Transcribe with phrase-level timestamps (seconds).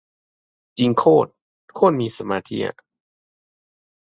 [0.77, 1.29] จริงโคตร
[1.73, 2.75] โคตรมีสมาธิอ่ะ